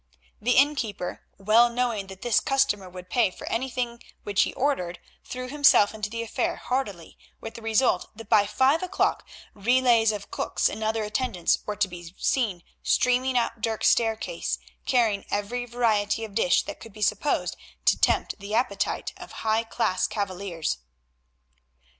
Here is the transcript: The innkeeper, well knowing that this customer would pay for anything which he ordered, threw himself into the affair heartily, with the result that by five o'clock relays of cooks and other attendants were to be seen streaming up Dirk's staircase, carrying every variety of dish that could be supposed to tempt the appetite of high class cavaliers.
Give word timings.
The 0.41 0.53
innkeeper, 0.57 1.21
well 1.37 1.69
knowing 1.69 2.07
that 2.07 2.23
this 2.23 2.39
customer 2.39 2.89
would 2.89 3.07
pay 3.07 3.29
for 3.29 3.47
anything 3.49 4.01
which 4.23 4.41
he 4.41 4.53
ordered, 4.55 4.97
threw 5.23 5.47
himself 5.47 5.93
into 5.93 6.09
the 6.09 6.23
affair 6.23 6.55
heartily, 6.55 7.19
with 7.39 7.53
the 7.53 7.61
result 7.61 8.09
that 8.17 8.27
by 8.27 8.47
five 8.47 8.81
o'clock 8.81 9.27
relays 9.53 10.11
of 10.11 10.31
cooks 10.31 10.67
and 10.69 10.83
other 10.83 11.03
attendants 11.03 11.59
were 11.67 11.75
to 11.75 11.87
be 11.87 12.15
seen 12.17 12.63
streaming 12.81 13.37
up 13.37 13.61
Dirk's 13.61 13.89
staircase, 13.89 14.57
carrying 14.87 15.23
every 15.29 15.67
variety 15.67 16.25
of 16.25 16.33
dish 16.33 16.63
that 16.63 16.79
could 16.79 16.93
be 16.93 17.03
supposed 17.03 17.55
to 17.85 17.95
tempt 18.01 18.39
the 18.39 18.55
appetite 18.55 19.13
of 19.17 19.31
high 19.45 19.63
class 19.63 20.07
cavaliers. 20.07 20.79